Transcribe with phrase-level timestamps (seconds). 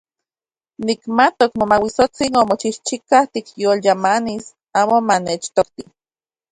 [0.85, 4.45] Nikmatok Momauitsotsin omochijchika tikyolyamanis
[4.79, 5.83] amo manechtokti.